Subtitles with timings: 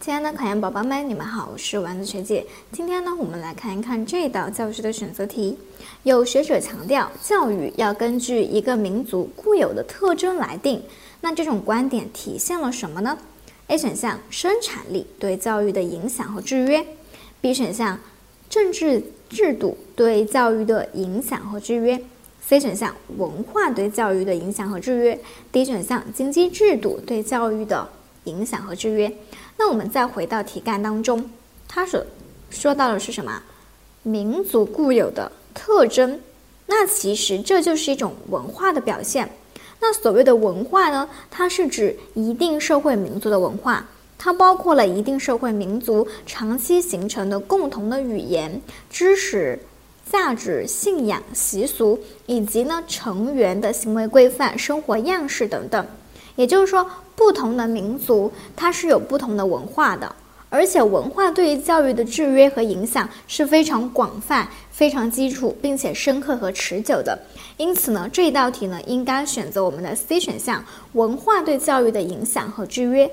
[0.00, 2.44] 亲爱的考研宝宝们，你们好，我是丸子学姐。
[2.72, 5.56] 今天呢，我们来看一看这道教师的选择题。
[6.02, 10.82] 有学者强调，教育要根据一个民族固有的特征来定。
[11.20, 13.16] 那这种观点体现了什么呢
[13.68, 16.84] ？A 选项，生产力对教育的影响和制约
[17.40, 17.98] ；B 选项，
[18.50, 21.96] 政治制度对教育的影响和制约
[22.48, 25.18] ；C 选项，文化对教育的影响和制约
[25.52, 27.88] ；D 选项，经济制度对教育的
[28.24, 29.12] 影响和制约。
[29.56, 31.30] 那我们再回到题干当中，
[31.68, 32.04] 它所
[32.50, 33.42] 说到的是什么？
[34.02, 36.20] 民族固有的特征。
[36.66, 39.30] 那其实这就是一种文化的表现。
[39.80, 49.58] 那所谓的文化呢，它是指一定社会民族的文化，它包括了一定社会民族长期形成的共同的语言、知识、
[50.10, 55.84] 价值、信仰、习俗，以及呢成员的行为规范、生活样式等等。
[56.36, 60.14] 也就是说，不同的民族它是有不同的文化的，
[60.48, 67.18] 而且文化对于教育的制约和影响是非常广泛、非常基础，并且深刻和持久的。
[67.56, 73.10] 因此呢，这一道题呢，应该选择我们的 C 选项：文化对教育的影响和制约。